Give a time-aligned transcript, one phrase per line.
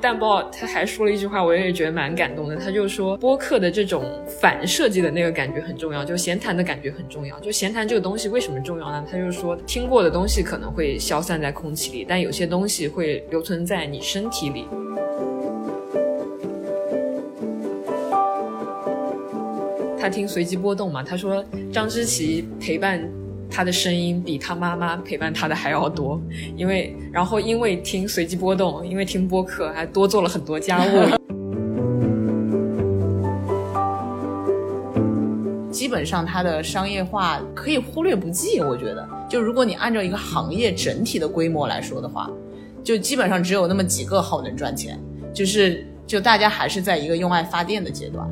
[0.00, 2.56] 蛋豹他还说了一句话，我也觉得蛮感动的。
[2.56, 4.02] 他就说播客的这种
[4.40, 7.38] 反设计的那个感觉很重要，就闲谈的感觉很重要。
[7.40, 9.04] 就闲谈这个东西为什么重要呢？
[9.10, 14.66] 他就说听过的东西可能会消散在空气里，但有些东西会留存在你身体里。
[20.00, 23.06] 他听随机波动嘛，他说张之琪陪伴。
[23.50, 26.20] 他的声音比他妈妈陪伴他的还要多，
[26.56, 31.08] 因为然后因为听随机波动，因为听播客，还多做了很多家务。
[35.70, 42.30] 基本上它的商业化可以忽略不计，我觉得，就如果你按照一个行业整体的规模来说的话，
[42.84, 44.98] 就基本上只有那么几个号能赚钱，
[45.32, 48.28] 就是就大家还是在一个用爱发电的阶段。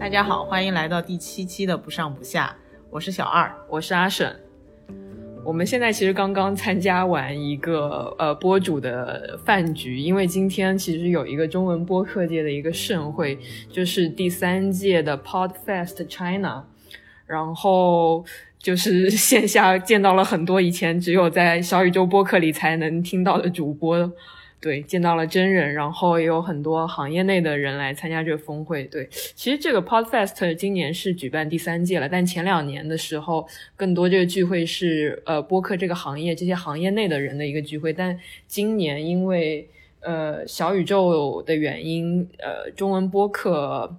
[0.00, 2.56] 大家好，欢迎来到第七期的不上不下，
[2.88, 4.34] 我是小二，我是阿沈。
[5.44, 13.38] 我们现在其实刚刚参加完一个呃播主的饭局，因为今天其实有一个中文播客界的一个盛会，
[13.70, 16.64] 就是第三届的 Podfest China，
[17.26, 18.24] 然后
[18.58, 24.10] 就是线下见到了很多以前只有在小宇宙播客里才能听到的主播。
[24.60, 28.84] 对，见到了真人，然后也有很多行业内的人来参加这个峰会。
[28.84, 39.66] 对，其实这个 Podfest 今年是举办第三届了，但前两年的时候，更多这个聚会是呃播客这个行业这些行业内的人的一个聚会，但今年因为
[40.00, 43.96] 呃小宇宙的原因，呃中文播客。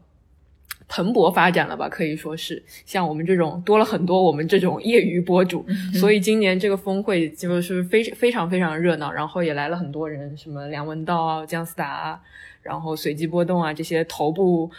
[0.93, 12.19] 蓬勃发展了吧，可以说是像我们这种多了很多我们这种业余博主，所以今年这个峰会就是非非常非常热闹，然后也来了很多人，什么梁文道啊、姜思达啊，
[12.61, 14.69] 然后随机波动啊这些头部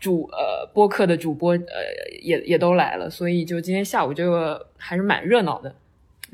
[0.00, 1.60] 主呃播客的主播呃
[2.20, 5.72] 也也都来了，所以就今天下午这个还是蛮热闹的。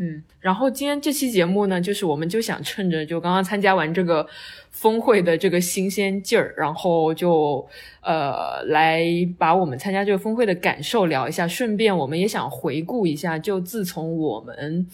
[0.01, 4.25] 嗯，然后今天这期节目呢，就是我们就想趁着就刚刚参加完这个
[4.71, 7.67] 峰会的这个新鲜劲儿，然后就
[8.01, 9.05] 呃来
[9.37, 14.87] 把我们参加这个峰会的感受聊一下，顺便我们也想回顾一下，就自从我们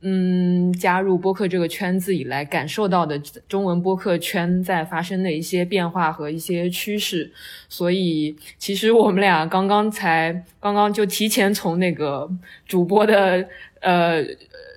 [0.00, 7.30] 嗯加入播客这个圈子以来，感受到的中文播客圈在发生的一些变化和一些趋势。
[7.68, 12.26] 所以其实我们俩刚刚才刚刚就提前从那个
[12.66, 13.46] 主播的。
[13.80, 14.24] 呃，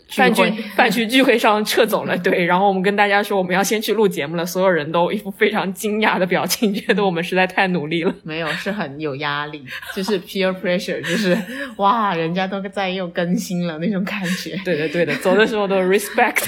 [0.10, 0.44] 饭局
[0.76, 2.46] 饭局聚会上撤走了，对。
[2.46, 8.14] 然后我们跟大家说我们要先去录节目了，所有人都一副非常惊讶的表情，觉得我们实在太努力了。
[8.24, 9.64] 没有，是很有压力，
[9.96, 11.38] 就是 peer pressure，就是
[11.78, 14.60] 哇，人家都在又更新了那种感觉。
[14.66, 16.44] 对的，对的，走的时候都 respect，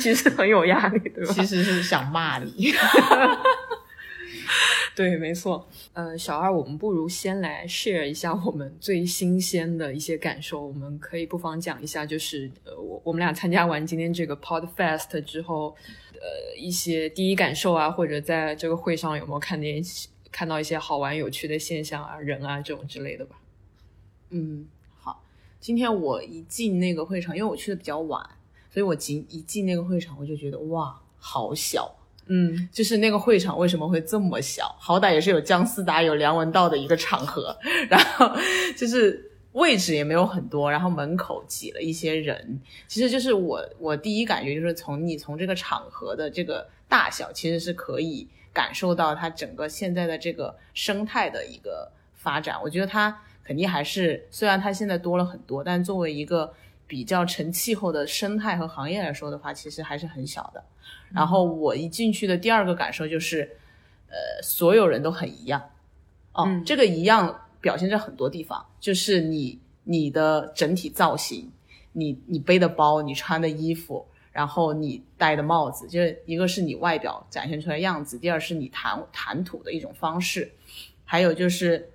[0.00, 1.32] 其实很有压力，对吧？
[1.34, 2.72] 其实是想骂你。
[4.96, 5.68] 对，没错。
[5.92, 10.66] 呃，小二，我们不如先来 share 一下我们最新鲜的一些感受。
[10.66, 15.74] 我们可以不妨讲一下，就是呃，我我们俩参加完今天这个 Podfest 之后，
[16.14, 19.82] 呃，一些第一感受啊，或者在这个会上有没有看见
[20.32, 23.36] 看到一些好玩有趣的现象啊、人啊这种之类的吧。
[24.30, 24.66] 嗯，
[24.98, 25.22] 好。
[25.60, 28.28] 今天我一进那个会场，因为我去的比较晚，
[28.70, 31.96] 所以我进一进那个会场，我就觉得哇，好小。
[32.32, 34.72] 嗯，就是那个会场为什么会这么小？
[34.78, 37.58] 好歹也是有姜思达、有梁文道的一个场合，
[37.90, 38.30] 然后
[38.76, 42.60] 就是位置也没有很多，然后门口挤了一些人。
[42.86, 52.56] 其实就是我我第一感觉就是从你从这个场合的这个大小，其实是可以感受到它整个现在的这个生态的一个发展。
[52.62, 56.54] 我觉得它肯定还是虽然它现在多了很多，但作为一个。
[56.90, 60.64] 比较成气候的生态和行业来说的话，其实还是很小的。
[61.12, 63.48] 然后我一进去的第二个感受就是，
[64.08, 65.62] 呃，所有人都很一样。
[66.32, 71.48] 哦，这个一样表现在很多地方，就是你你的整体造型，
[71.92, 80.50] 你你背的包，你穿的衣服，然后你戴的帽子，就是一个是你外表展现出来样子，第二是你谈谈吐的一种方式，
[81.04, 81.88] 还有就是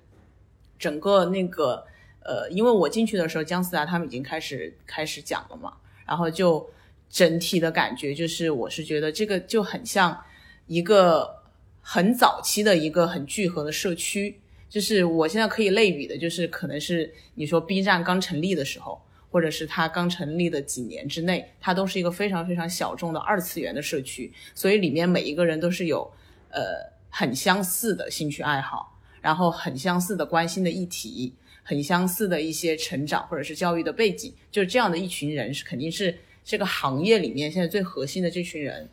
[0.79, 1.85] 整个那个。
[2.25, 5.73] 呃，因为我进去的时候，姜思达他们已经开始开始讲了嘛，
[6.07, 6.67] 然后就
[7.07, 10.19] 整体的感觉就是，我是觉得这个就很像
[10.65, 11.43] 一个
[11.81, 18.99] 很早期的一个很聚合的社区，就是我现在可以类比的，就是可能是你说 B 站刚成立的时候，
[19.29, 26.11] 或者是它刚成立的几年之内，它都是一个非常非常小众的二次元的社区，所以里面每一个人都是有
[26.49, 31.35] 呃很相似的兴趣爱好，然后很相似的关心的议题。
[31.67, 38.87] 很相似的一些成长或者是教育的背景，就是这样的一群人是肯定是这个行业里面现在最核心的这群人。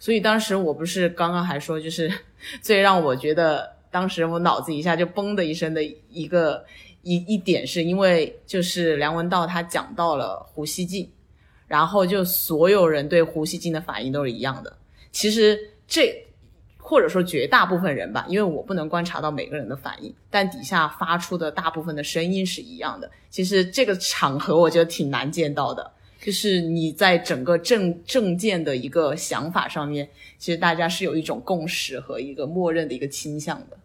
[0.00, 2.12] 所以当时我不是刚刚还说，就是
[2.60, 6.66] 最让我觉得当时我脑子一下就嘣的一声的一个
[7.02, 11.08] 一一点是因为就是梁文道他讲到了胡锡进，
[11.68, 14.76] 然后就所有人对胡锡进的反应都是一样的。
[15.12, 16.12] 其实这
[16.88, 23.10] 或者说绝大部分人吧，因为我不能观察到每个人的反应，但底下发出的大部分的声音是一样的。
[23.28, 25.90] 其实这个场合我觉得挺难见到的，
[26.20, 33.76] 就是你在整个政政见的一个想法上面，其实大家是有一种共识和一个默认的一个倾向的。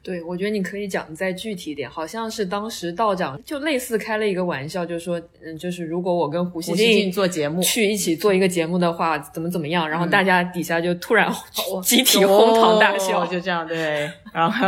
[0.00, 11.30] 对，我觉得你可以讲再具体一点，好像是当时道长就类似开了一个玩笑，就说，嗯，就是如果我跟胡锡进做节目去一起做一个节目的话，怎么怎么样，然后大家底下就突然
[11.84, 14.10] 集体哄堂大笑，就这样对。
[14.32, 14.66] 然后，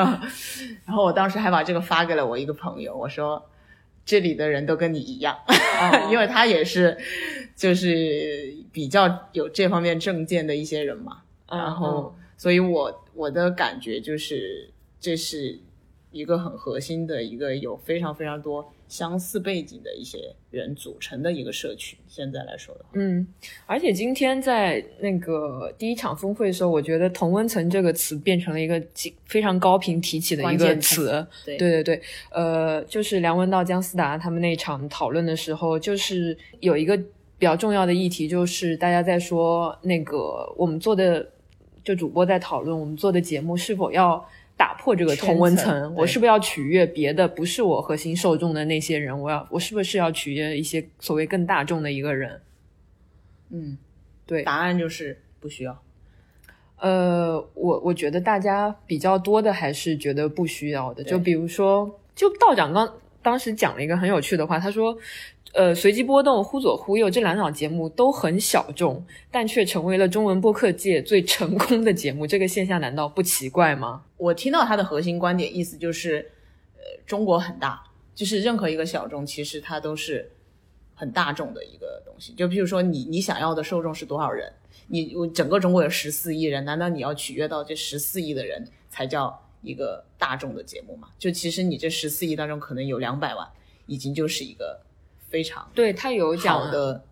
[0.84, 3.42] 然后我当时还把这个发给了我一个朋友，我说
[4.04, 5.34] 这里的人都跟你一样，
[6.10, 6.98] 因为他也是
[7.56, 11.18] 就是比较有这方面证件的一些人嘛。
[11.48, 14.68] 然后，所以我我的感觉就是。
[15.00, 15.58] 这是
[16.12, 21.96] 一个很核心的一个有非常非常多相似背景的一些人组成的一个社群。
[22.08, 23.24] 现在来说的话，嗯，
[23.64, 28.82] 而且今天在那个第一场峰会的时候，我觉得“同温层”这个词变成了一个
[29.26, 31.24] 非常高频提起的一个词。
[31.44, 36.96] 对对对对，呃，就是梁文道、姜思达他们那场讨论的时候，就是有一个
[37.38, 41.24] 比较重要的议题，就是大家在说那个我们做的，
[41.84, 44.28] 就主播在讨论我们做的节目是否要。
[44.60, 49.18] 打破这个同温层，我是不是要取悦别的不是我核心受众的那些人？
[49.18, 52.42] 我要我是不是要取悦一些所谓更大众的一个人？
[53.48, 53.78] 嗯，
[54.26, 55.82] 对，答案就是不需要。
[56.76, 61.02] 呃，我我觉得大家比较多的还是觉得不需要的。
[61.02, 64.96] 就比如说，就道长刚当时讲了一个很有趣的话，他说。
[65.52, 72.24] 呃，随机波动、忽左忽右这两档节目都很小众，但却成为了中文播客界最成功的节目。
[72.24, 74.04] 这个现象难道不奇怪吗？
[74.16, 76.30] 我听到他的核心观点，意思就是，
[76.76, 77.82] 呃，中国很大，
[78.14, 80.30] 就是任何一个小众，其实它都是
[80.94, 82.32] 很大众的一个东西。
[82.34, 84.52] 就比如说，你你想要的受众是多少人？
[84.86, 91.08] 你我整个中国有十四亿人，难道你要取悦到这十四亿的人才叫一个大众的节目嘛？
[91.18, 93.48] 就其实你这十四亿当中，可能有两百万
[93.86, 94.80] 已经就是一个。
[95.30, 97.04] 非常对他有讲的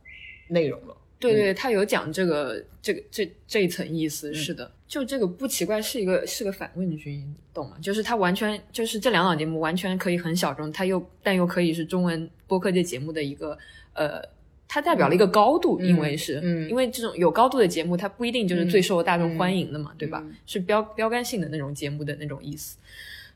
[0.48, 7.76] 内容了，对对，他有讲这个这个这这一层意思，是的，就这个不奇怪，是一个是个反问句，你懂吗？
[7.80, 13.56] 就是他完全就是这两档节目完全可以很小众，他又但又可以是中文播客界节目的一个
[13.92, 14.20] 呃，
[14.68, 20.22] 它代表了一个高度，因为是，嗯，因为这种有高度的节目，它不一定就是最受大众欢迎的嘛，对吧？
[20.46, 22.76] 是标标杆性的那种节目的那种意思，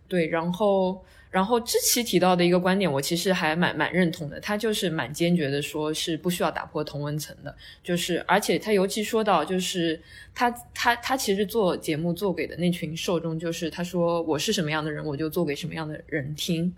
[0.06, 1.02] 对，然后。
[1.32, 4.38] 然后知奇提到的一个观点，我其实还蛮蛮认同的。
[4.38, 7.56] 他就是蛮坚决的，说是不需要打破同文层的。
[7.82, 9.99] 就是而且他尤其说到，就是
[10.34, 16.70] 他他他其实做节目做给的那群受众，就是他说我是什么样的人，我就做给什么样的人听。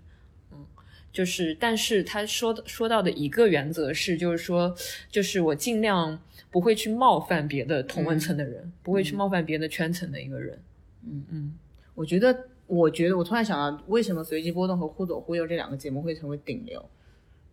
[1.15, 4.75] 嗯，就是但是他说的说到的一个原则是，就是说
[5.09, 6.19] 就是我尽量
[6.51, 10.59] 不会去冒犯别的同文层的人，不会去冒犯别的圈层的一个人。
[11.07, 11.53] 嗯嗯，
[11.93, 12.47] 我觉得。
[12.67, 16.83] 我觉得我突然想到，为什么随机波动和忽左忽右这两个节目会成为顶流，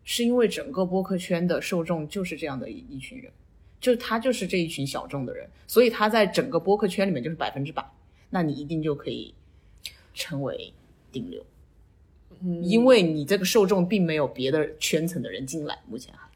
[0.04, 3.30] 是因为整个播客圈的受众就是这样的一一群人，
[3.78, 7.84] 就他就是这一群小众的人，所以他在整个播客圈里面就是百分之百，
[8.30, 9.34] 那你一定就可以
[10.14, 10.72] 成为
[11.12, 11.44] 顶流，
[12.44, 16.28] 嗯，因为你这个受众并没有别的圈层的人进来，目前还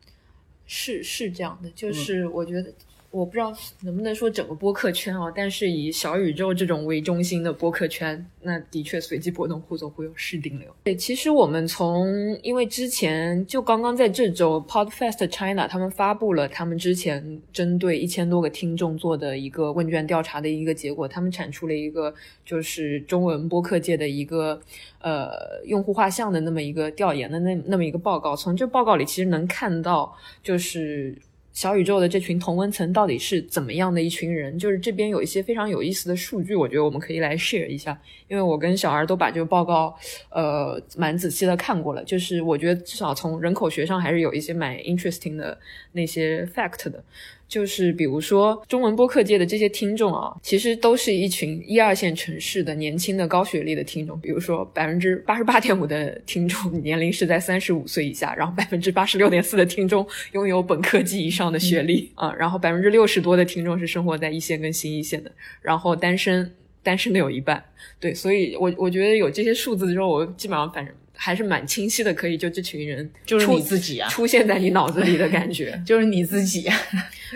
[0.67, 2.73] 是是这样的，就是我觉得。
[3.11, 10.69] 我不知道能不能说整个播客圈啊，但是以小宇宙这种为中心的播客圈，那的确随机波动、忽左忽右是顶流。
[10.85, 22.13] 对，其实我们从因为之前就刚刚在这周，Podfest China 他们发布了他们之前针对一千多个听众做的一个问卷调查的一个结果，他们产出了一个
[22.45, 24.61] 就是中文播客界的一个
[25.01, 25.31] 呃
[25.65, 28.37] 用户画像的那么一个调研的那那么一个报告。
[28.37, 31.17] 从这报告里其实能看到就是。
[31.57, 34.59] 小宇宙的这群同温层到底是怎么样的一群人？
[34.59, 37.99] 就是这边有一些非常有意思的数据，我觉得我们可以来 share 一下。
[38.29, 39.97] 因为我跟小儿都把这个报告，
[40.29, 42.05] 呃，蛮仔细的看过了。
[42.05, 45.59] 就是我觉得至少从人口学上还是有一些蛮 interesting 的
[45.93, 47.03] 那些 fact 的。
[47.49, 54.21] 就是比如说中文播客界的这些听众啊，其实都是一群一二线城市的年轻的高学历的听众。
[54.21, 65.31] 比如说百分之八十八点五的听众 年龄是在三十五岁以下，然后百分之八十六点四的听众拥有本科及以上的学历啊，然后百分之六十多的听众是生活在一线跟新一线的，
[65.63, 67.63] 然后单身单身的有一半。
[68.01, 70.95] 对，所以我我觉得有这些数字之后，我基本上反正。
[71.17, 76.69] 还是蛮清晰的，可以就这群人就是你自己啊，出现在你脑子里的感觉 就是你自己。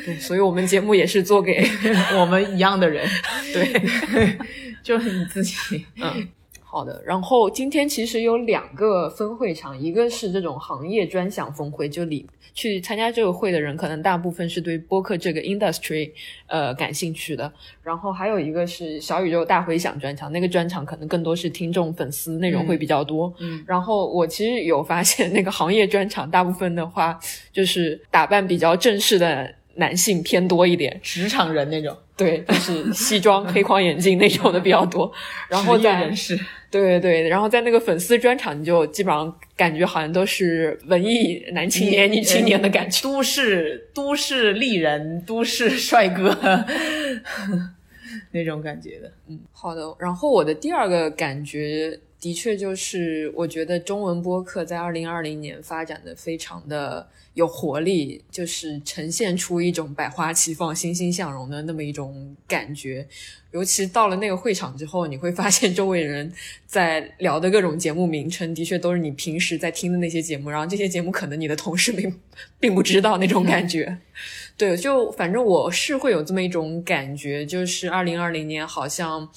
[0.04, 1.66] 对，所以我们节目也是做给
[2.14, 3.08] 我们一样的人。
[3.52, 4.36] 对，
[4.82, 5.84] 就是你自己。
[5.96, 6.28] 嗯，
[6.72, 12.24] 好的，然后今天其实有两个分会场，一个是这种行业专享峰会，就里
[12.54, 16.12] 去参加这个会的人，可能大部分是对播客这个 industry
[16.46, 23.34] 呃感兴趣的，然后还有一个是小宇宙大回响专场，那个专场可能更多是听众粉丝内容会比较多。
[23.40, 27.18] 嗯，然后我其实有发现，那个行业专场大部分的话，
[27.52, 35.10] 就是打扮比较正式的男性偏多一点，职场人那种， 对，就是西装、 黑框眼镜那种的比较多。
[35.48, 36.36] 然后在人士，
[36.70, 43.02] 对对对，然后在那个粉丝专场，你就基本上感觉好像都是文艺男青年、女青年的感觉。
[43.02, 46.36] 都市都市丽人、都市帅哥
[48.32, 49.10] 那种感觉的。
[49.28, 63.06] 嗯好的，然后我的第二个感觉，的确就是我觉得中文播客在二零二零年发展的非常的有活力，就是呈现出一种百花齐放、欣欣向荣的那么一种感觉。
[63.52, 66.30] 尤其到了那个会场之后，你会发现周围人
[66.66, 72.20] 在聊的各种节目名称，的确都是你平时在听的那些节目，然后这些节目可能你的同事并
[72.60, 73.98] 并不知道那种感觉。
[74.56, 79.28] 对，就反正我是会有这么一种感觉，就是二零二零年好像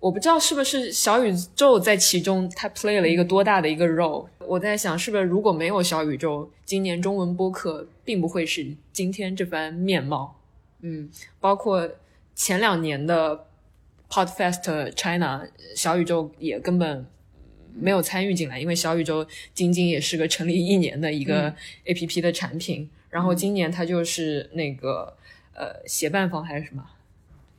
[0.00, 4.26] 我不知道是不是小宇宙在其中它 play 了一个多大的一个 role。
[4.38, 10.36] 我在想，是不是如果没有小宇宙，今年中文播客并不会是今天这番面貌。
[10.80, 11.88] 嗯包括
[12.34, 13.46] 前两年的
[14.08, 17.06] Podfest China，小宇宙也根本
[17.74, 21.54] 没有参与进来，因为小宇宙仅仅也是个成立一年的一个
[21.84, 25.14] APP 的产品，然后今年它就是那个
[25.54, 26.82] 呃协办方还是什么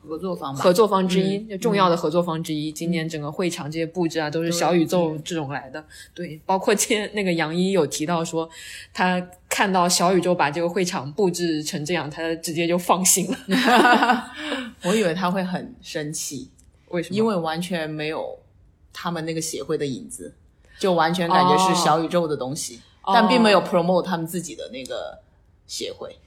[0.07, 2.71] 合作方吧，合作方之一，嗯重要的合作方之一。
[2.71, 5.83] 今年整个会场这些布置啊，都是小宇宙这种来的。
[6.13, 8.49] 对，包括今天那个杨一有提到说，
[8.93, 14.25] 他看到小宇宙把这个会场布置成这样，他直接就放心了。
[14.83, 16.49] 我以为他会很生气，
[16.89, 17.15] 为什么？
[17.15, 18.39] 因为完全没有
[18.91, 20.33] 他们那个协会的影子，
[20.79, 25.19] 就完全感觉是小宇宙的东西，哦但并没有 promote 他们自己的那个
[25.67, 26.17] 协会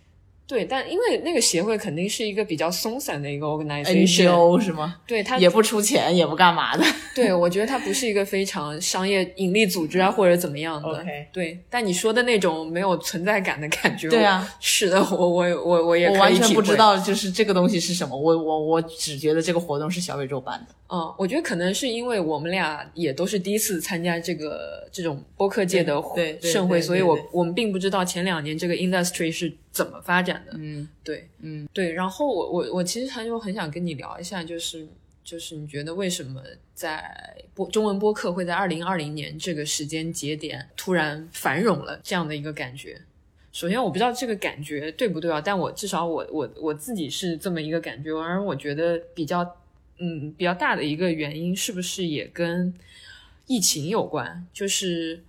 [0.47, 4.97] 对，但因为那个协会肯定是一个比较松散的一个 organization，NGO 是吗？
[5.07, 6.85] 对它也不出钱，也不干嘛的。
[7.17, 10.89] 对，我觉得它不是一个非常商业盈利组织啊，或者怎么样的。
[10.89, 16.75] OK 对，但你说的那种没有存在感的感觉，对啊，是的，我我我我也我完全不知。
[16.77, 18.15] 道，就是这个东西是什么。
[18.15, 20.75] 我我我只觉得这个活动是小宇宙办的。
[20.89, 25.95] 嗯，我觉得可能是因为我们俩也都是第一次参加这个这种播客界的
[26.43, 30.53] 盛会，对所以我我们并不知道前两年这个 industry 是怎么发展的。
[30.57, 31.93] 嗯对，嗯，对。
[31.93, 34.87] 然后我我我其实很有很想跟你聊一下，就是
[35.25, 36.41] 就是你觉得为什么
[36.75, 37.05] 在
[37.55, 43.01] 播中文播客会在二零二零年这个时间节点突然繁荣了这样的一个感觉？
[43.53, 49.57] 首先，我不知道这个感觉对不对啊，但我至少我我我自己是这么一个感觉，而我觉得比较
[49.99, 52.75] 嗯比较大的一个原因，是不是也跟
[53.47, 54.45] 疫情有关？
[54.53, 55.23] 就是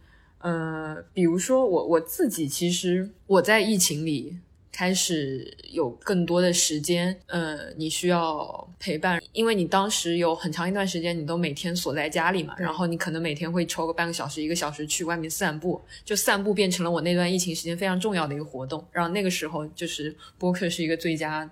[0.46, 4.38] 呃，比如说我我自己，其实我在疫情里
[4.72, 18.86] 开始有更多的时间，呃，你需要陪伴，因为你当时有很长一段时间你都每天锁在家里嘛，然后你可能每天会抽个半个小时、一个小时去外面散步，就散步变成了我那段疫情时间非常重要的一个活动。
[18.92, 21.50] 然后那个时候就是播客是一个最佳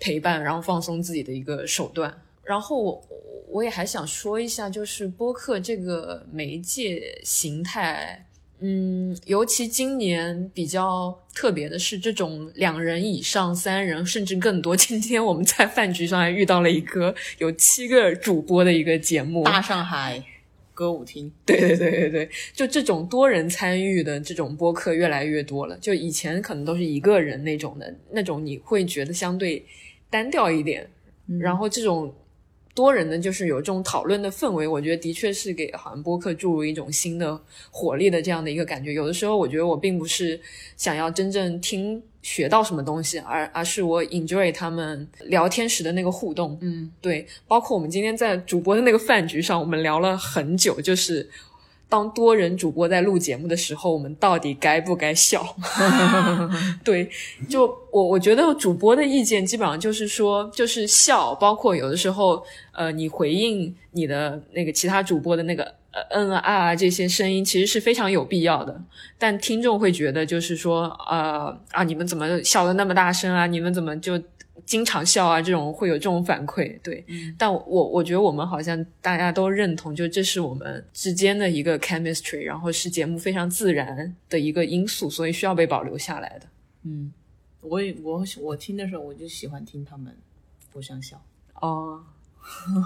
[0.00, 2.12] 陪伴，然后放松自己的一个手段。
[2.44, 3.02] 然后我
[3.48, 8.26] 我也还想说一下，就是播客这个媒介形态，
[8.60, 14.74] 嗯，尤其今年比较特别的是，这种两人以上、三人甚至更多。
[14.76, 20.22] 今天我们在饭局上还遇到了一个有七个主播的一个节目，大上海
[20.74, 25.76] 歌舞厅，对对对对对，就这种多人参与的这种播客越来越多了。
[25.78, 29.64] 就以前可能都是一个人那种的，那种你会觉得相对
[30.10, 30.88] 单调一点。
[31.40, 32.12] 然后这种
[32.74, 37.38] 多人的，就是有这种讨论的氛围，我觉得的确是给好像播客注入一种新的
[37.70, 38.92] 活力的这样的一个感觉。
[38.92, 40.40] 有的时候，我觉得我并不是
[40.76, 46.56] 想要真正听学到什么东西，而而是我 enjoy 他们聊天时的那个互动。
[46.62, 51.28] 嗯，对，包括我们今天在主播的那个饭局上，我们聊了很久，就是
[51.92, 55.44] 当多人主播在录节目的时候，我们到底该不该笑？
[56.82, 57.06] 对，
[57.50, 68.80] 就我我觉得主播的意见基本上就是说，就是笑，包括有的时候，呃，你回应你的那个其他主播的那个呃嗯啊啊这些声音，其实是非常有必要的。
[69.18, 73.46] 但听众会觉得，就是说，呃啊，你们怎么笑的那么大声啊？
[73.46, 74.18] 你们怎么就
[74.64, 75.40] 经常笑啊？
[75.40, 77.04] 这种会有这种反馈，对。
[77.38, 86.46] 但我我觉得我们好像大家都认同，就这是我们之间的一个 chemistry，然后是节目非常自然的一个因素，所以需要被保留下来的。
[86.84, 87.12] 嗯，
[87.60, 90.16] 我也我我听的时候我就喜欢听他们
[90.72, 91.22] 互相笑。
[91.60, 92.04] 哦，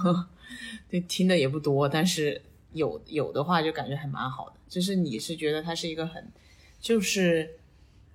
[0.88, 2.40] 对，听的也不多，但是
[2.72, 4.56] 有有的话就感觉还蛮好的。
[4.68, 6.26] 就是你是觉得它是一个很，
[6.80, 7.55] 就是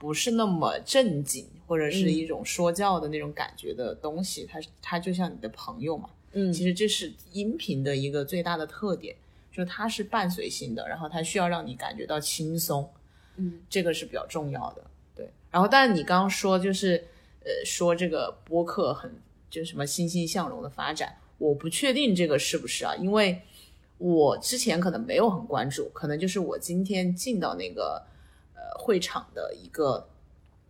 [0.02, 6.10] 不是那么正经，或者是一种说教的那种感觉的东西，它它就像你的朋友嘛。
[6.34, 9.16] 嗯其实这是音频的一个最大的特点，
[9.52, 12.90] 就是它是伴随性的，然后它需要让你感觉到轻松，
[13.36, 14.84] 嗯，这个是比较重要的。
[15.16, 16.96] 对，然后但是你刚刚说就是
[17.42, 19.14] 呃说这个播客很
[19.52, 23.40] 就什么欣欣向荣的发展，我不确定这个是不是啊，因为
[24.00, 28.02] 我之前可能没有很关注，可能就是我今天进到那个
[28.62, 30.08] 呃会场的一个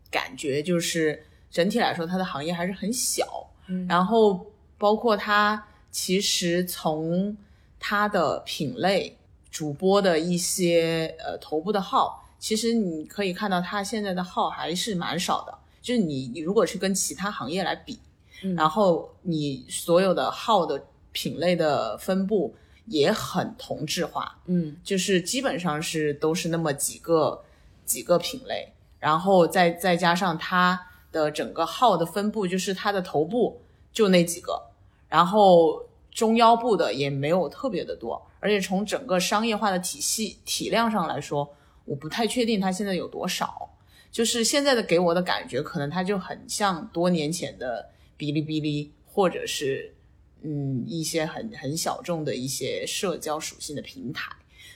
[0.09, 3.85] 感觉，就是整体来说它的行业还是很小，嗯。
[3.87, 7.35] 然后包括它其实从
[7.77, 9.17] 它的品类、
[9.49, 15.57] 主播的一些呃头部的号，其实你可以看到它现在的号还是蛮少的。
[15.81, 17.99] 就是你你如果是跟其他行业来比，
[18.43, 18.55] 嗯。
[18.55, 20.81] 然后你所有的号的
[21.11, 22.55] 品类的分布
[22.85, 24.77] 也很同质化，嗯。
[24.83, 27.43] 就是基本上是都是那么几个
[27.91, 34.61] 几个品类，然后再再加上它的整个号的分布，就是它的头部就那几个，
[35.09, 43.67] 然后中腰部的也没有特别的多，而且从整个商业化的体系体量上来说，我不太确定它现在有多少。
[44.09, 49.93] 就是现在的给我的感觉，可能它就很像多年前的哔哩哔哩，或者是
[50.41, 54.31] 嗯一些很很小众的一些社交属性的平台。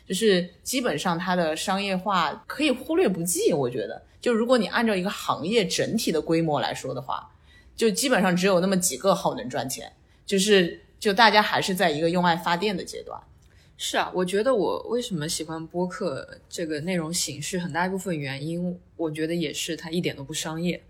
[0.08, 7.32] 就是基本上它的商业化可以忽略不计，我觉得，就如果你按照一个行业整体的规模来说的话，
[7.76, 9.92] 就基本上只有那么几个号能赚钱，
[10.26, 13.20] 就是就大家还是在一个用爱发电的阶段。
[13.78, 20.82] 是啊，我觉得我为什么喜欢播客这个内容形式，很大一部分原因，我觉得也是它一点都不商业。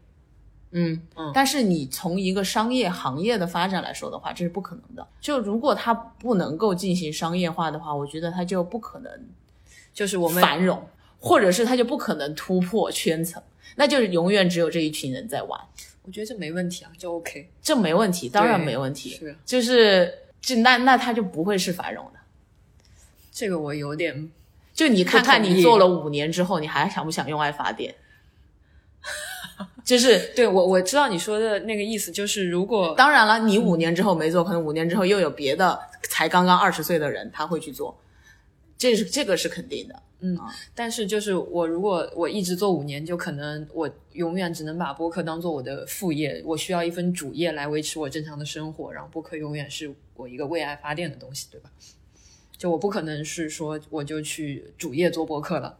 [0.77, 5.07] 嗯嗯但是你从一个商业行业的发展来说的话，这是不可能的。
[5.21, 9.11] 就如果它不能够进行商业化的话，我觉得它就不可能
[9.93, 10.85] 就是我们繁荣，
[11.17, 13.41] 或者是它就不可能突破圈层，
[13.77, 15.57] 那就是永远只有这一群人在玩，
[16.03, 17.49] 我觉得这没问题啊，就 OK。
[17.61, 19.11] 这没问题，当然没问题。
[19.11, 22.19] 是就是就那那它就不会是繁荣的。
[23.31, 24.29] 这个我有点
[24.73, 27.95] 就你看看你做了五年之后，你还想不想用爱发电？
[29.85, 37.97] 就是对我我知道你说的那个意思，就是如果 当然了，你五年之后没做，可能五年之后又有别的才刚刚二十岁的人他会去做，
[38.77, 40.01] 这是这个是肯定的。
[40.21, 40.39] 嗯
[40.73, 51.69] 但是就是我如果我一直做五年，就可能我永远只能把播客当做我的副业，我需要一份主业来维持我正常的生活，然后播客永远是我一个为爱发电的东西，对吧？
[52.57, 55.77] 就我不可能是说我就去主业做播客了，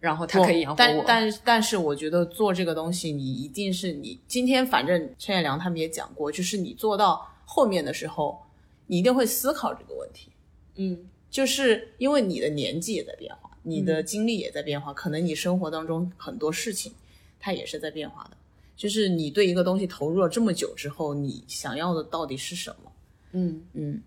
[0.00, 1.04] 然后他可以养活我。
[1.04, 8.40] 但但但是我觉得做这个东西，你一定是你今天反正陈彦良他们也讲过，就是你做到后面的时候，
[8.86, 10.30] 你一定会思考这个问题。
[10.76, 16.92] 嗯就是因为你的年纪也在变化，你的经历也在变化，可能你生活当中很多事情
[17.38, 18.36] 它也是在变化的。
[18.76, 22.92] 就是你对一个东西投入了这么久之后，你想要的到底是什么？
[23.32, 24.00] 嗯嗯，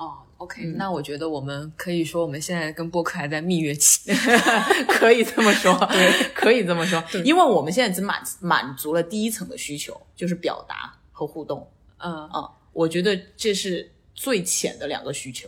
[0.00, 4.10] 哦，OK，、那我觉得我们可以说我们现在跟播客还在蜜月期。
[4.88, 15.46] 可以这么说，对，可以这么说，因为我们现在只满满足了第一层的需求，就是表达和互动嗯，嗯、我觉得这是最浅的两个需求。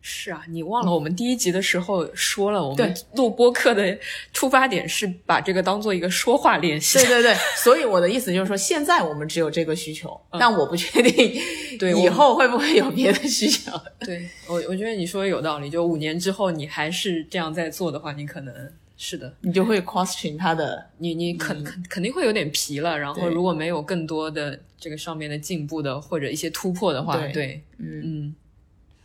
[0.00, 3.98] 是啊，你忘了我们第一集的时候说了，我们录播客的
[4.32, 6.98] 出发点是把这个当做一个说话练习。
[6.98, 11.40] 对对对，所以我的意思就是说，现在我们只有这个需求，但我不确定
[11.78, 13.72] 对以后会不会有别的需求。
[14.00, 15.68] 对我，我觉得你说的有道理。
[15.68, 18.54] 就五年之后，你还是这样在做的话，你可能
[18.96, 22.96] 是的，你就会 question 他的，你你肯肯肯定会有点疲了。
[22.98, 28.34] 然后如果没有更多的这个上面的进步的或者一些突破的话，对对，嗯，嗯，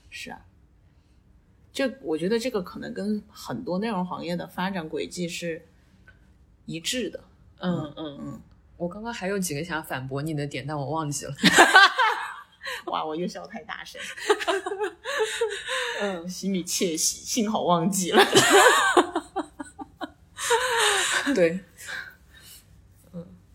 [0.09, 0.37] 是啊。
[1.73, 5.65] 这我觉得这个可能跟很多内容行业的发展轨迹是
[6.65, 7.19] 一致的。
[7.59, 8.41] 嗯嗯嗯。
[8.77, 11.33] 我刚刚还有几个想反驳你的点，但我忘记了。
[12.87, 13.99] 哇，我又笑太大声，
[16.01, 18.23] 嗯，心里窃喜，幸好忘记了。
[21.33, 21.59] 对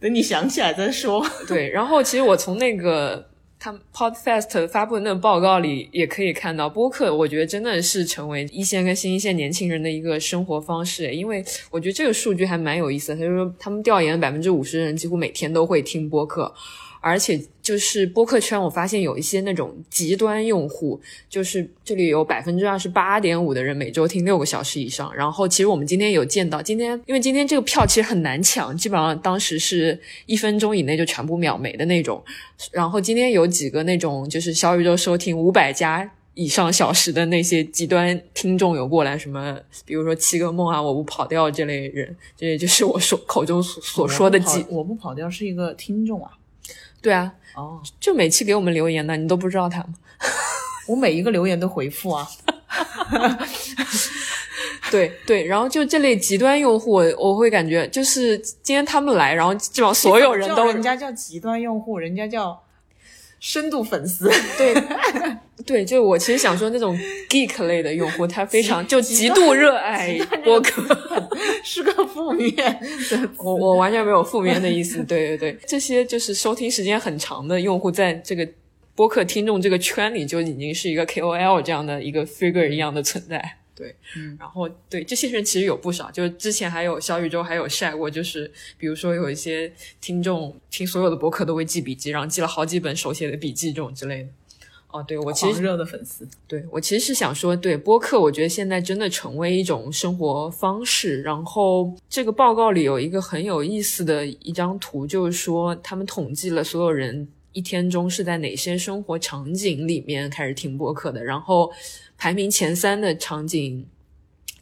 [0.01, 1.25] 等你想起来再说。
[1.47, 3.28] 对，然后其实我从那个
[3.61, 11.13] 他们 Podfest 发布的那个报告里也可以看到，播客我觉得真的是成为一线跟新一线年轻人的一个生活方式。
[11.13, 16.55] 因为我觉得这个数据还蛮有意思的，他就说他们调研百分之五十的人几乎每天都会听播客，
[17.01, 25.15] 而且就是播客圈，我发现有一些那种极端用户，就是这里有百分之二十八点五的人每周听六个小时以上。
[25.15, 32.23] 然后其实我们今天有见到，今天因为今天这个票其实很难抢，基本上当时是一分钟以内就全部秒没的那种。
[32.73, 36.11] 然后今天有几个那种就是小宇宙收听五百加。
[36.35, 46.31] 以上小时的那些极端听众有过来，什么比如说七个梦啊，我不跑调这类人，这也就是我说口中所所说的几，我不跑调是一个听众啊，
[47.01, 49.95] 对啊，哦，就每期给我们留言的，你都不知道他吗？
[50.89, 52.27] 我每一个留言都回复啊，
[54.91, 62.63] 对对，然后就这类极端用户，我会感觉就是今天他们来，然后基本上所有人都，人家叫极端用户，人家叫
[63.39, 64.75] 深度粉丝，对。
[65.67, 66.97] 对，就我其实想说，那种
[67.29, 70.83] geek 类的用户，他非常就极度热爱播客，
[71.65, 73.31] 是个负面的。
[73.39, 75.03] 我我完全没有负面的意思。
[75.05, 78.49] 对对对，这些就是收听时间很长的用户，在这个
[78.95, 83.57] 播客听众这个圈里，就已经是一个 KOL 这样的一个 figure 一样的存在。
[83.75, 94.29] 对，嗯，然后对这些人其实有不少，就是之前还有小宇宙还有晒过，就是比如说有一些听众听所有的播客都会记笔记，然后记了好几本手写的笔记这种之类的。
[94.91, 101.21] 哦，对我其实热的粉丝，对我其实是想说，对播客，我觉得现在真的成为一种生活方式。
[101.21, 111.71] 然后这个报告里有一个很有意思的一张图，就是说他们统计了所有人一天中是在哪些生活场景里面开始听播客的，然后
[112.17, 113.85] 排名前三的场景，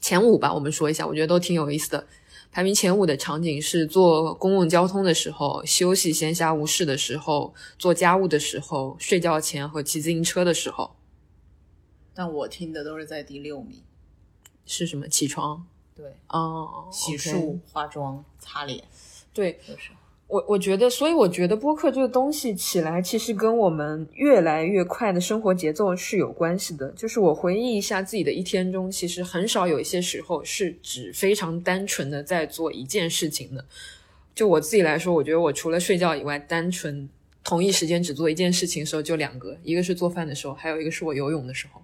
[0.01, 2.05] 前五吧，我们说一下，我觉得都挺有意思的。
[2.57, 10.97] 排名前五的场景是坐公共交通的时候、休息闲暇无事的时候、做家务的时候、睡觉前和骑自行车的时候。
[12.15, 13.83] 但我听的都是在第六名，
[14.65, 15.07] 是什么？
[15.07, 15.67] 起床？
[15.95, 18.83] 对，哦，洗漱、化妆、擦脸，
[19.35, 19.91] 对，就是。
[20.29, 26.91] 我我觉得，所以我觉得播客这个东西起来，其实跟我们越来越快的生活节奏是有关系的。
[26.97, 33.65] 就是我回忆一下自己的一天中，其实很少有一些时候是只非常单纯的在做一件事情的。
[34.35, 37.09] 就我自己来说，我觉得我除了睡觉以外，单纯
[37.45, 41.81] 同一时间只做一件事情的时候就两个，一个是做饭的时候，还有一个是我游泳的时候。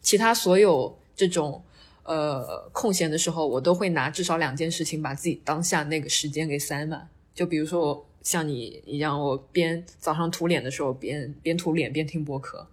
[0.00, 1.62] 其他所有这种
[2.04, 7.06] 呃空闲的时候，我都会拿至少两件事情把自己当下那个时间给塞满。
[7.36, 12.66] 就比如说，像你一样，我边早上涂脸的时候，边边涂脸边听播客，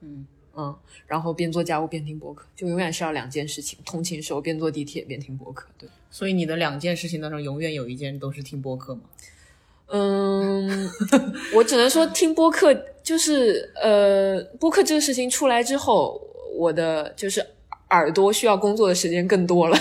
[0.00, 0.26] 嗯
[0.56, 0.76] 嗯，
[1.06, 3.78] 然后边做家务边听播客，就永远是要两件事情。
[3.86, 5.88] 通勤时候边坐地铁边听播客，对。
[6.10, 9.02] 所以你的两件事情当中，永远有一件都是听播客吗？
[9.86, 10.90] 嗯，
[11.54, 16.20] 我只能说听播客，就是呃，播客这个事情出来之后，
[16.56, 17.46] 我的就是
[17.90, 19.78] 耳朵需要工作的时间更多了。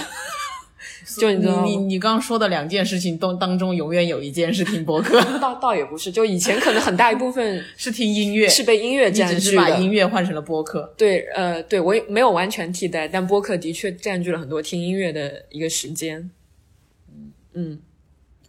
[1.16, 10.94] 就你你你刚刚说的两件事情当当中，永远有一件是听播客， 倒倒也不是，就以前可能很大一部分 是听音乐，是被音乐占据的，只是把音乐换成了播客。
[10.98, 16.30] 对，呃，对我也没有完全替代，但播客的确占据了很多听音乐的一个时间。
[17.10, 17.80] 嗯嗯，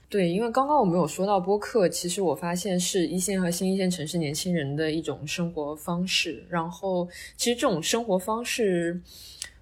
[0.09, 9.01] 对，因为刚刚我们有说到播客，其实我发现是一线和新一线城市年轻人的一种生活方式，然后其实这种生活方式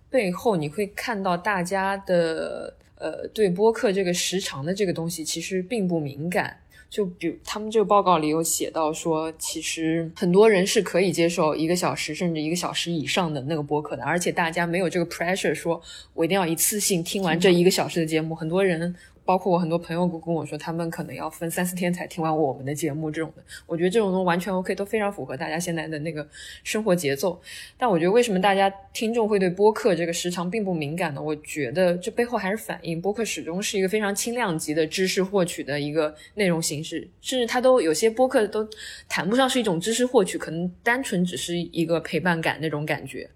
[0.09, 2.74] 背后，你会看到大家的。
[2.98, 6.56] 呃，对播客这个时长的这个东西其实并不敏感。
[6.88, 15.80] 就比如他们这个报告里有写到说，其实很多人是可以接受一个小时甚至一个小时以上的那个播客的，而且大家没有这个 pressure，说
[16.14, 18.35] 我一定要一次性听完这一个小时的节目。
[18.35, 18.94] 很多人。
[19.26, 26.26] 包括我很多朋友跟我说，他们可能要分三四天才听完我们的节目这种的，我觉得这种东西完全 OK，都非常符合大家现在的那个
[26.62, 27.38] 生活节奏。
[27.76, 31.20] 但我觉得为什么大家听众会对播客这个时长并不敏感呢？
[31.20, 38.66] 我觉得这背后还是反映播客始终是一个非常轻量级的知识获取的一个内容形式，甚至它都有些播客都
[39.08, 43.28] 谈不上是一种知识获取，可能单纯只是一个陪伴感那种感觉。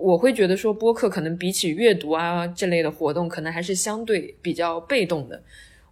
[0.00, 5.42] 我会觉得说播客可能比起阅读啊这类的活动，可能还是相对比较被动的。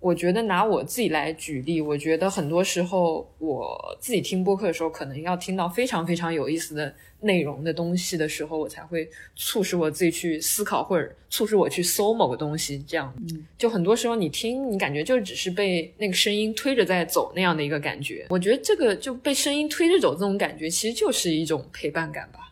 [0.00, 12.78] 我觉得拿我自己来举例，我觉得很多时候我自己听播客的时候，可能要听到非常非常有意思的内容的东西的时候，我才会促使我自己去思考，或者促使我去搜某个东西。
[12.86, 13.12] 这样，
[13.58, 18.24] 就很多时候你听，你感觉就只是被那个声音推着在走那样的一个感觉。
[18.30, 22.47] 我觉得这个就被声音推着走这种感觉，其实就是一种陪伴感吧。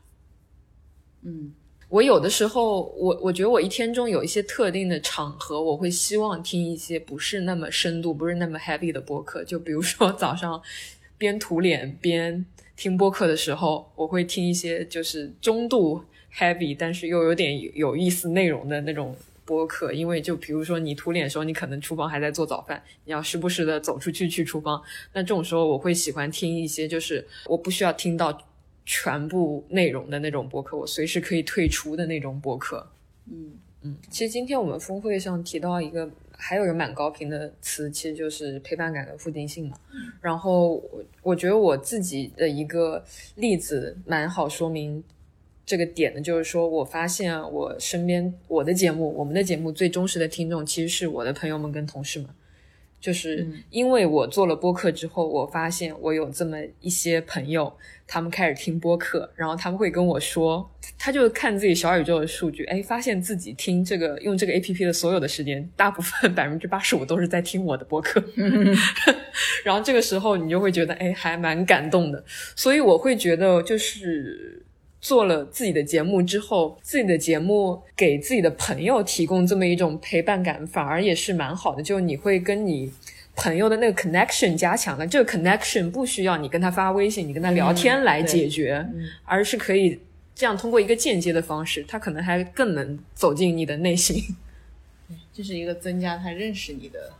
[1.29, 1.53] 嗯，
[1.89, 9.43] 我有的时候，我我觉得我一天中有一些特定的场合，我会希望听一些不是那么深度、不是那么 heavy 的播客。
[9.43, 10.63] 就比如说早上
[11.19, 16.01] 边涂脸边听播客的时候，我会听一些就是中度
[16.33, 24.81] heavy，但是又有点有意思内容的那种播客，因为就比如说你涂脸的时候，你可能厨房还在做早饭，你要时不时的走出去去厨房。
[25.13, 28.37] 那这种时候，我会喜欢听一些就是我不需要听到
[28.87, 32.89] 全部内容的那种博客，我随时可以退出的那种博客。
[33.31, 36.09] 嗯嗯，其实今天我们峰会上提到一个。
[36.39, 39.79] 还有一个蛮高频的词，其实就是陪伴感跟附近性嘛。
[40.21, 43.03] 然后我我觉得我自己的一个
[43.37, 45.03] 例子蛮好说明
[45.65, 52.29] 这个点的，就是说我发现我身边我的节目，我们的节目最忠实的听众其实是我的朋友们跟同事们。
[53.01, 57.73] 就是因为我做了播客之后，我发现我有这么一些朋友，
[58.07, 68.23] 他们开始听播客，然后他们会跟我说，他就看自己小宇宙的数据，哎，发现自己听这个用这个 A P P 的所有的时间，大部分 百分之八十五都是在听我的播客，
[69.65, 72.25] 然后这个时候你就会觉得，哎，还蛮感动的，
[72.57, 74.66] 所以我会觉得就是。
[75.07, 81.81] 做了自己的节目之后，自己的节目给自己的朋友提供这么一种陪伴感，反而也是蛮好的。
[81.81, 82.93] 就你会跟你
[83.37, 88.85] 朋友的那个 connection 加强了，这个 connection 不需要你跟他发微信，你跟他聊天来解决，
[89.25, 90.01] 而是可以
[90.35, 94.21] 这样通过一个间接的方式，他可能还更能走进你的内心。
[95.07, 97.13] 对，这是一个增加他认识你的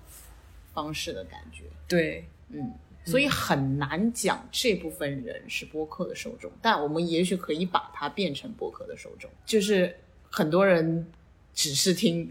[0.75, 1.63] 方式的感觉。
[1.87, 2.73] 对，嗯。
[3.07, 9.97] 所以很难讲这部分人是播客的受众，但我们也许可以把它变成播客的受众，就是
[10.29, 11.07] 很多人
[11.55, 12.29] 只是听，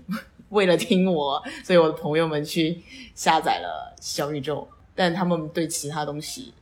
[0.49, 2.81] 为了听我，所以我的朋友们去
[3.15, 6.53] 下载了小宇宙，但他们对其他东西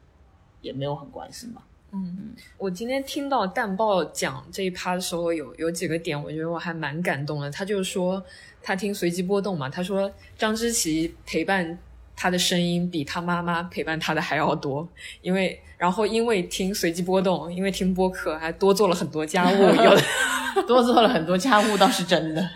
[0.61, 1.65] 也没有很关心吧。
[1.91, 7.49] 嗯，我今天听到蛋豹讲这一趴的时候，有有几个点，我觉得我还蛮感动的。
[7.49, 8.23] 他就说
[8.61, 11.79] 他听随机波动嘛，他说张之琪陪伴。
[12.15, 14.87] 他的声音比他妈妈陪伴他的还要多，
[15.21, 20.03] 因为然后因为听随机波动，因为听播客，还多做了很多家务，有的
[20.67, 22.49] 多做了很多家务倒是真的。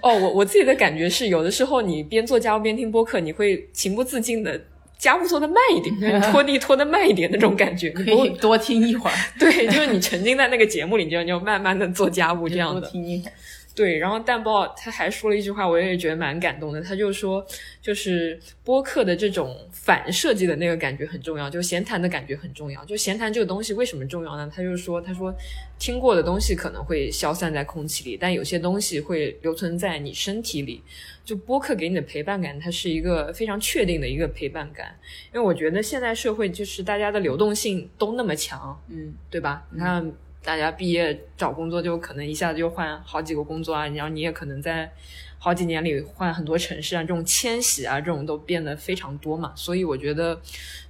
[0.00, 4.60] 哦，我我自己的感觉是，有的时候你边做家务边听播客，你会情不自禁的
[4.98, 9.16] 家务做的慢一点， 拖地拖的慢一点那种感觉，可以多听一会儿。
[9.38, 12.86] 对，就是你沉浸在那个节目里，就就慢慢的做家务这样的。
[12.88, 13.32] 听一会儿。
[13.74, 16.80] 对，然后蛋豹他还说了一句话，我也觉得蛮感动的。
[16.80, 17.44] 他就说，
[17.82, 22.84] 就是播客的这种反设计的那个感觉很重要，就闲谈的感觉很重要。
[22.84, 24.48] 就闲谈这个东西为什么重要呢？
[24.54, 25.34] 他就说，他说
[25.76, 30.80] 听过的东西可能会消散在空气里，但有些东西会留存在你身体里。
[31.24, 34.94] 就播客给你的陪伴感，它是一个非常确定的一个陪伴感。
[35.32, 39.66] 因为我觉得现在社会就是大家的流动性都那么强，嗯，对吧？
[39.72, 40.12] 你看。
[40.44, 44.90] 大家毕业找工作就可能一下子就换好几个工作啊，然后你也可能在
[45.38, 49.52] 好几年里换很多城市啊，这种迁徙啊，这种都变得非常多嘛。
[49.54, 50.38] 所以我觉得，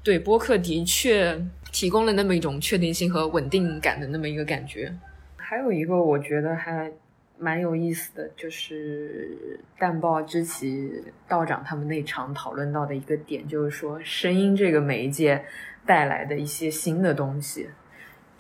[0.03, 1.41] 对播客的确
[1.73, 4.93] 提供了那么一种确定性和稳定感的那么一个感觉。
[5.37, 6.91] 还有一个我觉得还
[7.39, 9.37] 蛮有意思的，就是
[9.79, 10.91] 淡豹之奇
[11.29, 15.45] 道长他们那场讨论到的一个点，就是说声音这个媒介
[15.87, 17.69] 带来的一些新的东西。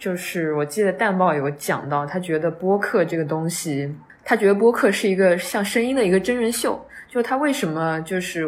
[0.04, 3.90] 就是我记得淡报有讲到，他觉得播客这个东西，
[4.22, 6.78] 他觉得播客是一个像声音的一个真人秀。
[7.08, 8.46] 就他为什么就是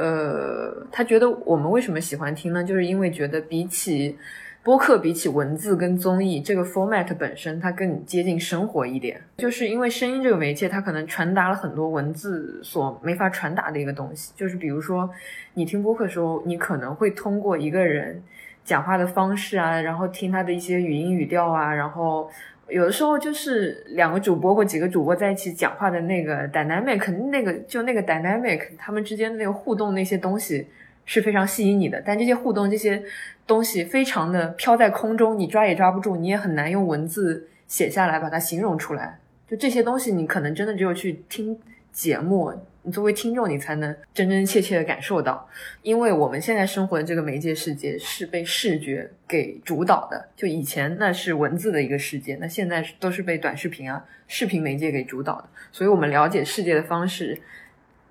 [0.00, 2.64] 呃，他觉得我们为什么喜欢听呢？
[2.64, 4.18] 就是因为觉得比起
[4.64, 9.20] 播客，比起文字跟综艺这个 format 本身，它更接近生活一点。
[9.36, 14.32] 就是因为声音这个媒介，它可能传达了很多文字所没法传达的一个东西。
[14.34, 15.08] 就是比如说，
[15.54, 18.20] 你听播客的时候，你可能会通过一个人。
[18.66, 22.28] 讲话的方式啊，然后听他的一些语音语调啊，然后
[22.68, 30.66] 有的时候就是两个主播或几个主播在一起讲话的那个 dynamic，那个就那个 dynamic，他们之间的那个互动那些东西
[31.04, 32.02] 是非常吸引你的。
[32.04, 33.00] 但这些互动这些
[33.46, 39.16] 东西非常的飘在空中，你抓也抓不住，你也很难用文字写下来把它形容出来。
[39.48, 41.56] 就这些东西，你可能真的只有去听
[41.96, 42.52] 节目。
[42.82, 45.48] 你作为听众，你才能真真切切的感受到，
[45.82, 50.28] 因为我们现在生活的这个媒介世界是被视觉给主导的。
[50.36, 55.48] 就以前那是文字的一个世界，那现在都是被短视频啊、视频媒介给主导的。
[55.72, 57.36] 所以，我们了解世界的方式，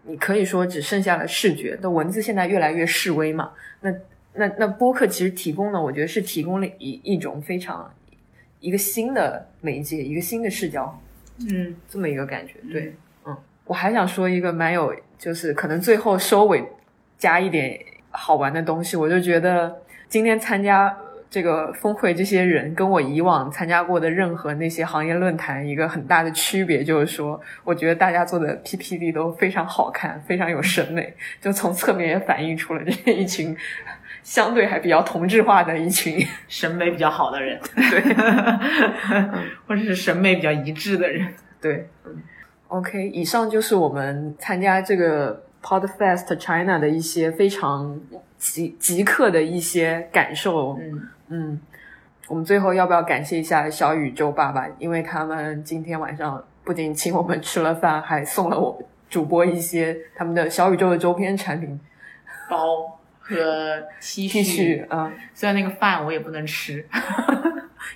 [0.04, 1.80] 你可以说只剩下了视觉。
[1.82, 3.52] 那文字现在越来越示威嘛？
[3.80, 3.90] 那
[4.34, 7.90] 那那播客其实提供了，我觉得是提供了一一种非常
[8.60, 11.02] 一个新的媒介，一个新的视角，
[11.50, 12.94] 嗯，这么一个感觉，对。
[13.66, 16.64] 我还想说一个蛮有，就是可能最后收尾
[17.18, 17.80] 加一点
[18.12, 18.96] 好玩的东西。
[18.96, 19.76] 我就觉得
[20.08, 20.96] 今天参加
[21.30, 33.58] 这个峰会，这些人跟我以往参加过的任何那些行业论坛一个很大的区别，就是说，我觉得大家做的 PPT 都非常好看，非常有审美，就从侧面也反映出了这一群
[34.22, 38.00] 相对还比较同质化的一群审美比较好的人，对
[39.68, 42.22] 或者是审美比较一致的人，对，嗯。
[42.76, 47.98] OK，以上就是我们参加这个 Podfest China 的一些非常
[48.38, 50.78] 即即刻的一些感受。
[50.78, 51.62] 嗯嗯，
[52.28, 54.68] 我们最后要不要感谢一下小宇宙爸爸？
[54.78, 58.78] 因为他们今天晚上不仅请我们吃了饭，还送了我
[59.10, 61.80] 主播一些他们的小宇宙的周边产品
[62.50, 66.86] 包和 T，T 恤啊，虽然那个饭我也不能吃，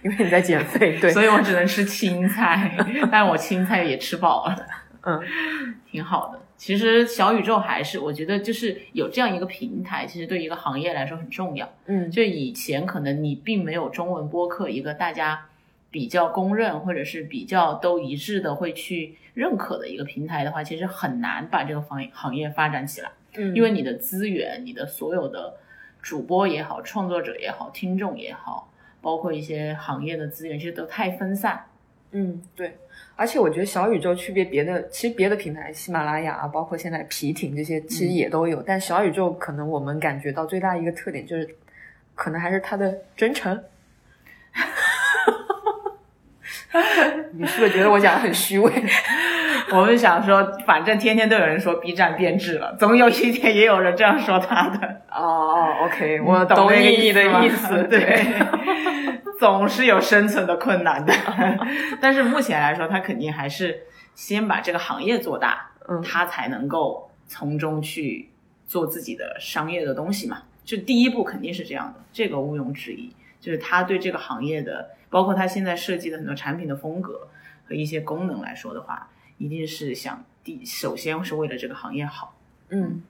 [0.03, 2.75] 因为你在减肥，对，所以我只能吃青菜，
[3.11, 4.67] 但我青菜也吃饱了，
[5.01, 5.21] 嗯，
[5.89, 6.39] 挺好的。
[6.57, 11.71] 其实小宇宙还是我觉得就是有这样一个平台，其实对一个行业来说很重要。
[11.85, 15.45] 嗯，就以前可能你并没有中文播客一个大家
[15.89, 23.09] 比较公认或者是比较都一致的会去认可的一个平台的话，其实很难把这个行行业发展起来。
[23.37, 25.53] 嗯，因为你的资源、你的所有的
[26.01, 28.68] 主播也好、创作者也好、听众也好，
[29.01, 31.65] 包括一些行业的资源，其实都太分散。
[32.11, 32.75] 嗯，对，
[33.15, 38.63] 而且我觉得小宇宙区别别的，其实别的平台，喜马拉雅啊，包括现在皮艇这些，其实也都有。
[38.63, 41.47] 但小宇宙可能我们感觉到最大一个特点就是，
[42.15, 43.63] 可能还是它的真诚。
[47.33, 48.71] 你是不是觉得我讲的很虚伪？
[49.71, 55.01] 我们想说，反正天天都有人说 B 站变质了，总有一天也有人这样说他的。
[55.11, 57.83] 哦，OK，我懂你的意思。
[57.83, 58.25] 对，
[59.39, 61.13] 总是有生存的困难的。
[62.01, 68.29] 但是目前来说，他肯定还是先把这个行业做大，嗯他才能够从中去
[68.67, 70.43] 做自己的商业的东西嘛。
[70.65, 73.13] 就第一步肯定是这样的，这个毋庸置疑。
[73.39, 77.29] 就是他对这个行业的，包括他现在设计的很多产品的风格
[77.65, 82.35] 和一些功能来说的话，一定是想第首先是为了这个行业好。
[82.67, 83.01] 嗯，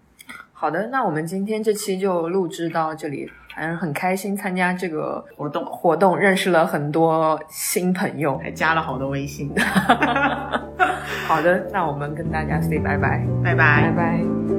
[0.54, 3.32] 好的，那我们今天这期就录制到这里，
[3.78, 8.38] 很开心参加这个活动活动，认识了很多新朋友。
[8.40, 9.52] 还加了好多微信，
[11.28, 13.92] 好的，那我们跟大家 say 拜拜，拜拜拜。
[13.96, 14.59] 拜。